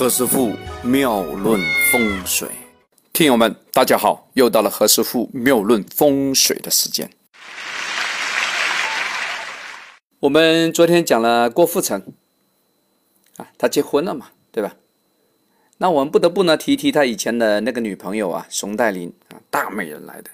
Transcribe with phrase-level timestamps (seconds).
[0.00, 1.60] 何师傅妙论
[1.92, 2.48] 风水，
[3.12, 7.10] 听友们，大家好，又到了何师傅妙论风水的时间。
[10.20, 12.02] 我们昨天讲了郭富城
[13.36, 14.74] 啊，他结婚了嘛，对吧？
[15.76, 20.30] 那我们不得不呢提提他以前的那个女朋友啊，熊黛林啊，大美人来的。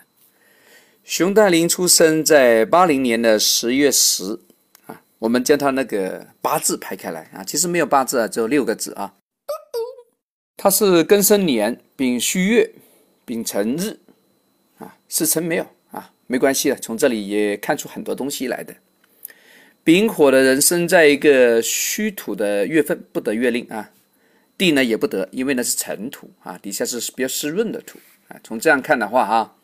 [1.02, 4.38] 熊黛林出生在八零年的十月十
[4.86, 9.14] 啊，我们将他那个八字排开来啊，其实没有八字啊，只有六个字啊。
[10.66, 12.68] 他是庚申年丙戌月
[13.24, 14.00] 丙辰日
[14.78, 18.74] 啊，是辰没有啊，没关系的，从这里也看出很多东西来的。
[19.84, 23.92] 丙火的人生在一个虚土的月份，不得月令啊。
[24.58, 28.36] 地呢也不得，因为呢是尘土啊，底下是比较湿润的土啊。
[28.42, 29.54] 从这样看的话啊，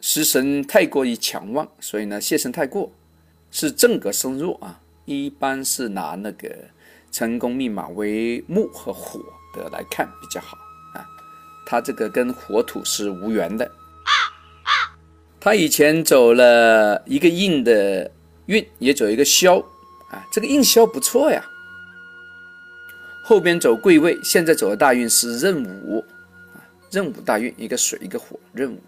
[0.00, 2.90] 食神太过于强旺，所以呢泄神太过，
[3.50, 4.80] 是正格生弱啊。
[5.04, 6.48] 一般是拿那个
[7.12, 9.20] 成功密码为木和火
[9.52, 10.56] 的来看比较好
[10.94, 11.06] 啊。
[11.66, 13.70] 他这个跟火土是无缘的。
[15.40, 18.10] 他以前走了一个印的。
[18.46, 19.58] 运也走一个消
[20.10, 21.40] 啊，这个印消不错呀。
[23.22, 26.04] 后边走贵位，现在走的大运是壬午
[26.52, 26.58] 啊，
[26.90, 28.82] 壬午大运，一个水一个火，壬午。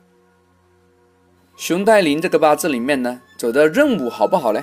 [1.57, 4.61] 熊黛林这个八字里面呢，走的壬午好不好呢？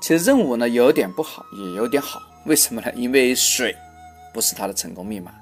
[0.00, 2.92] 其实壬午呢有点不好，也有点好，为什么呢？
[2.96, 3.72] 因为水
[4.36, 5.32] 不是他的成功密码，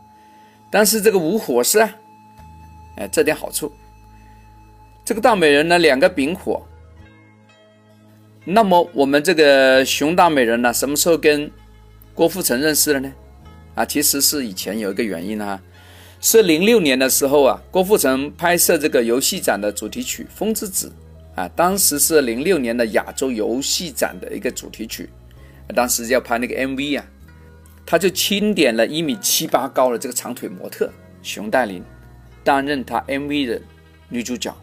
[0.70, 1.92] 但是这个无火是啊，
[2.96, 3.72] 哎，这点好处。
[5.04, 6.64] 这个大美人呢，两个丙火。
[8.44, 11.50] 那么我们这个熊大美人呢，什么时候跟
[12.14, 13.12] 郭富城认识的呢？
[13.74, 15.60] 啊，其实是以前有一个原因啊，
[16.20, 20.92] 是零六年的时候啊，郭富城拍摄这个游戏展的主题曲《风之子》
[21.40, 25.10] 啊，当时是零六年的亚洲游戏展的一个主题曲，
[25.74, 27.04] 当时要拍那个 MV 啊，
[27.86, 30.90] 他就钦点了一米七八高的这个长腿模特
[31.22, 31.82] 熊黛林
[32.42, 33.60] 担任他 MV 的
[34.08, 34.54] 女主角，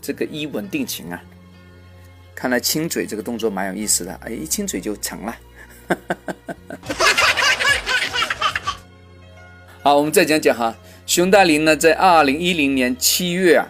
[0.00, 1.22] 这个一吻定情啊。
[2.34, 5.36] 看来亲嘴这个动作蛮有意思的，哎，一亲嘴就成了。
[9.82, 10.74] 好，我们再讲讲哈，
[11.06, 13.68] 熊黛林呢，在二零一零年七月啊，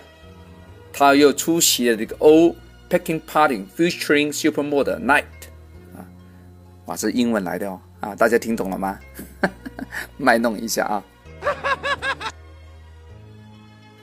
[0.93, 2.55] 他又出席了这个 O
[2.89, 5.25] Packing Party featuring Supermodel Night
[5.97, 6.07] 啊，
[6.87, 8.99] 哇，这英文来的哦，啊，大家听懂了吗？
[10.17, 11.03] 卖弄一下啊。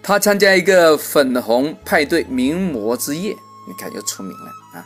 [0.02, 3.36] 他参加一个粉红派对名模之夜。
[3.68, 4.86] 你看，又出名了啊！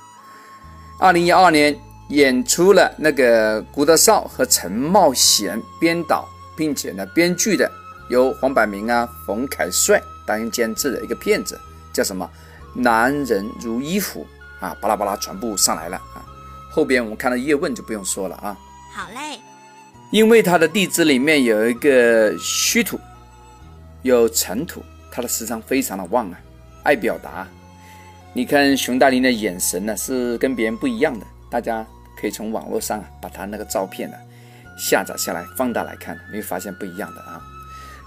[0.99, 1.77] 二零一二年
[2.09, 7.71] 演出了那个古德绍和陈茂贤编导，并且呢编剧的，
[8.09, 11.59] 由黄百鸣啊、冯凯帅担任监制的一个片子，
[11.93, 12.27] 叫什么
[12.81, 14.25] 《男人如衣服》
[14.65, 16.25] 啊，巴拉巴拉全部上来了啊！
[16.71, 18.57] 后边我们看到叶问就不用说了啊。
[18.93, 19.39] 好嘞，
[20.11, 22.99] 因为他的地支里面有一个虚土，
[24.01, 26.37] 有尘土，他的时长非常的旺啊，
[26.83, 27.47] 爱表达。
[28.33, 31.25] 你看熊大林的眼神呢，是跟别人不一样的。
[31.49, 31.85] 大家
[32.19, 34.17] 可以从网络上啊，把他那个照片呢
[34.77, 37.41] 下载下来，放大来看，你会发现不一样的啊。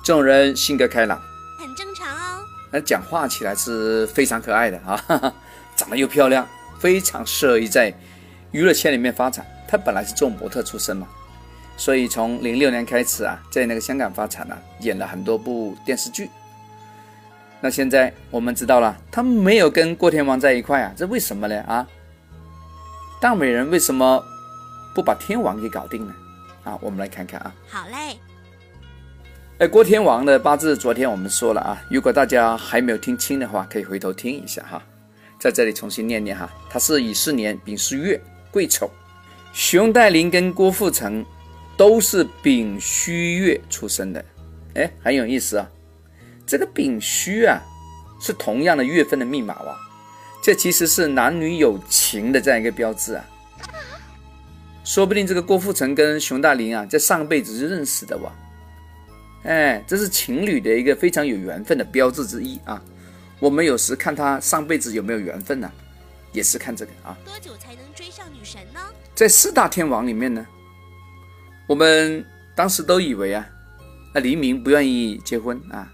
[0.04, 1.18] 这种人性格开朗，
[1.58, 2.44] 很正常哦。
[2.70, 5.02] 那讲话起来是非常可爱的啊，
[5.76, 6.46] 长得又漂亮，
[6.78, 7.92] 非常适合于在
[8.50, 9.46] 娱乐圈里面发展。
[9.66, 11.06] 他本来是做模特出身嘛，
[11.76, 16.30] 所以从零六年开始啊，在那个香港发展呢，演了很多部电视剧。
[17.60, 21.60] 那现在我们知道了，他没有跟郭天王在一块啊，这为什么呢？
[21.62, 21.86] 啊，
[23.20, 24.22] 大美人为什么
[24.94, 26.14] 不把天王给搞定呢？
[26.64, 27.54] 啊，我们来看看啊。
[27.68, 28.18] 好嘞。
[29.58, 34.82] 哎，郭天王的八字昨天我们说了啊，如果大家还没有听清的话，可以回头听一下哈，
[35.38, 36.50] 在这里重新念念哈。
[36.68, 38.20] 他是乙巳年丙戌月
[38.50, 38.90] 癸丑，
[39.54, 41.24] 熊黛林跟郭富城
[41.76, 44.24] 都是丙戌月出生的，
[44.74, 45.70] 哎，很有意思啊。
[46.44, 47.62] 这个丙戌啊，
[48.20, 49.76] 是同样的月份的密码哇，
[50.42, 53.24] 这其实是男女有情的这样一个标志啊。
[54.82, 58.32] 说不定这个郭富城跟熊大林啊，在上辈子是认识的哇。
[59.44, 62.82] 哎，这是情侣的一个非常有缘分的标志之一啊。
[63.38, 65.70] 我们有时看他上辈子有没有缘分呢，
[66.34, 67.16] 也是看这个啊。
[67.24, 68.80] 多久才能追上女神呢？
[69.14, 70.46] 在四大天王里面呢，
[71.66, 72.22] 我们
[72.54, 73.46] 当时都以为啊，
[74.12, 75.90] 那黎明不愿意结婚啊。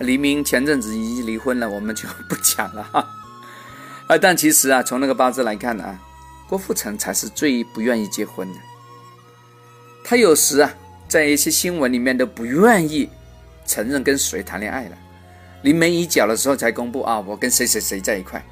[0.00, 3.08] 黎明前阵子已经离婚了，我们就不讲了哈。
[4.08, 6.02] 啊，但其实啊，从那个八字来看呢，啊，
[6.48, 8.58] 郭富城才是最不愿意结婚的。
[10.02, 10.74] 他有时啊，
[11.06, 13.08] 在一些新闻里面都不愿意
[13.66, 14.98] 承认跟谁谈恋爱了，
[15.62, 18.44] 临门一脚的时候才公布啊，我跟谁谁谁在一块。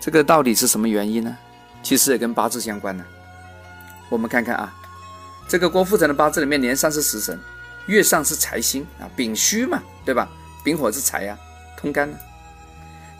[0.00, 1.36] 这个到底是什么原因呢？
[1.82, 3.04] 其实也跟八字相关呢。
[4.08, 4.74] 我们看看啊，
[5.46, 7.38] 这个郭富城的八字里面，年上是食神，
[7.86, 10.28] 月上是财星啊，丙戌嘛，对吧？
[10.64, 11.38] 丙火是财呀，
[11.76, 12.18] 通干了，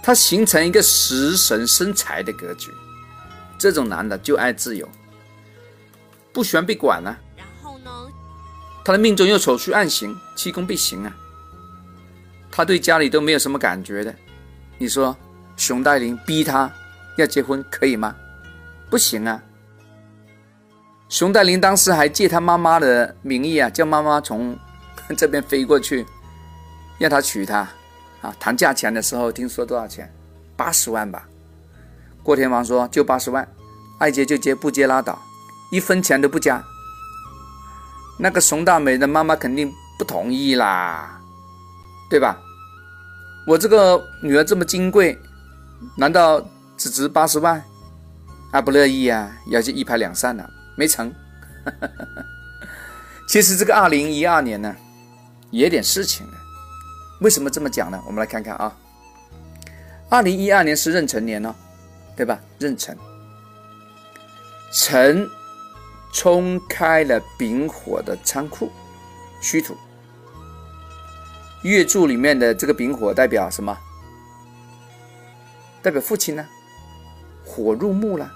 [0.02, 2.70] 他形成一个食神生财的格局。
[3.58, 4.88] 这种男的就爱自由，
[6.32, 7.16] 不喜欢被管呢。
[7.36, 7.90] 然后呢，
[8.84, 11.16] 他的命中又丑戌暗行，七宫必行啊。
[12.50, 14.14] 他对家里都没有什么感觉的。
[14.78, 15.16] 你说
[15.58, 16.72] 熊黛林逼他
[17.16, 18.14] 要结婚可以吗？
[18.88, 19.42] 不行啊。
[21.08, 24.56] 熊黛林当时还借他妈妈的名义啊，叫妈妈从
[25.16, 26.06] 这边飞过去，
[26.98, 27.68] 让他娶她
[28.20, 28.34] 啊。
[28.38, 30.10] 谈价钱的时候，听说多少钱？
[30.56, 31.28] 八十万吧。
[32.22, 33.46] 郭天王说：“就八十万，
[33.98, 35.18] 爱接就接，不接拉倒，
[35.72, 36.62] 一分钱都不加。”
[38.16, 41.20] 那个熊大美的妈妈肯定不同意啦，
[42.08, 42.38] 对吧？
[43.46, 45.18] 我这个女儿这么金贵，
[45.96, 46.44] 难道
[46.76, 47.62] 只值八十万？
[48.52, 51.12] 啊，不乐意啊，要去一拍两散了，没成。
[53.28, 54.74] 其实这个二零一二年呢，
[55.50, 56.32] 也点事情的。
[57.20, 58.02] 为什么这么讲呢？
[58.06, 58.76] 我们来看看啊，
[60.08, 61.54] 二零一二年是壬辰年呢。
[62.16, 62.36] 对吧？
[62.58, 62.98] 壬辰，
[64.72, 65.30] 辰
[66.12, 68.72] 冲开了丙火的仓库，
[69.40, 69.76] 虚土。
[71.62, 73.78] 月柱里面的这个丙火代表什么？
[75.82, 76.46] 代表父亲呢？
[77.44, 78.30] 火入木了，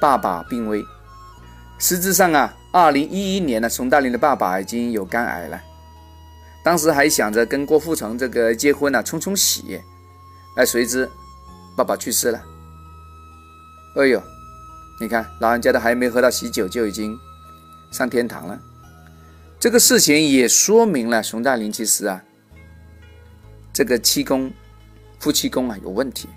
[0.00, 0.84] 爸爸病危。
[1.78, 5.60] 实质上啊，二零一一年呢，熊大林的爸爸已经有肝癌了，
[6.64, 9.80] 当时还想着跟郭富城这个结婚呢，冲冲喜，
[10.56, 11.08] 哎，谁知。
[11.76, 12.42] 爸爸去世了，
[13.94, 14.20] 哎呦，
[15.00, 17.16] 你看老人家都还没喝到喜酒，就已经
[17.92, 18.58] 上天堂了。
[19.60, 22.20] 这个事情也说明了熊大林其实啊，
[23.72, 24.52] 这个七公
[25.18, 26.28] 夫妻宫啊有问题，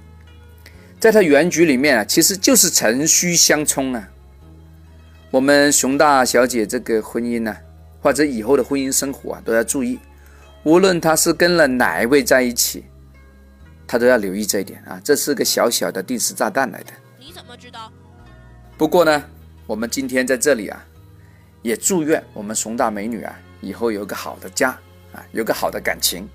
[1.00, 4.10] 在他原局里面啊，其实就是辰戌相冲啊。
[5.30, 7.56] 我们熊大小姐这个婚姻呢，
[8.02, 10.00] 或者以后的婚姻生活啊，都要注意，
[10.64, 12.86] 无论他是跟了哪一位在一起。
[13.88, 16.94] 他都要留意这一点啊，这是个小小的定时炸弹来的。
[17.20, 17.92] 你怎么知道？
[18.78, 19.22] 不过呢，
[19.68, 20.82] 我们今天在这里啊，
[21.62, 24.70] 也祝愿我们熊大美女啊，以后有个好的家
[25.12, 26.26] 啊，有个好的感情。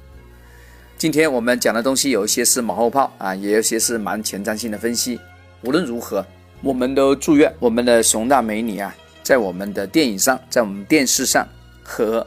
[0.98, 5.20] 今天我们讲的东西有一些是马后炮啊，也有些是蛮前瞻性的分析。
[5.60, 6.24] 无论如何，
[6.62, 11.46] 我们都祝愿我们的熊大美女啊，在我们的电影上，在我们电视上
[11.84, 12.26] 和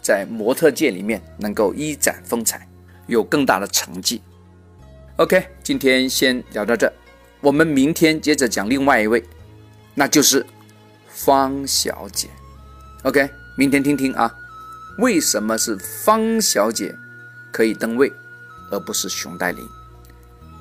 [0.00, 2.66] 在模特界里面能够一展风采，
[3.06, 4.22] 有更大的成绩。
[5.16, 6.90] OK，今天先聊到这，
[7.42, 9.22] 我们明天接着讲另外一位，
[9.94, 10.44] 那就是
[11.06, 12.28] 方小姐。
[13.02, 13.28] OK，
[13.58, 14.34] 明天听听啊，
[15.00, 16.94] 为什么是方小姐
[17.56, 18.12] 可以登位，
[18.70, 19.66] 而不是熊黛林？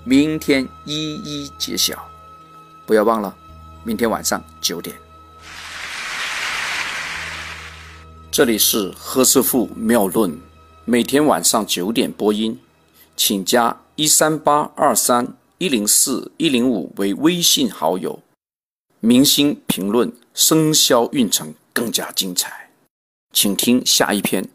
[0.05, 2.09] 明天一一揭晓，
[2.85, 3.35] 不要忘了，
[3.83, 4.95] 明天晚上九点。
[8.31, 10.39] 这里是何师傅妙论，
[10.85, 12.57] 每天晚上九点播音，
[13.17, 13.77] 请加。
[13.97, 18.21] 一三八二三一零四一零五为微信好友，
[19.01, 22.69] 明星评论生肖运程更加精彩，
[23.33, 24.47] 请听下一篇。